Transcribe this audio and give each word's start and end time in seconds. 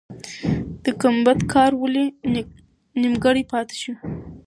د 0.83 0.85
ګمبد 1.01 1.39
کار 1.53 1.71
ولې 1.81 2.05
نیمګړی 3.01 3.43
پاتې 3.51 3.75
سو؟ 3.81 3.93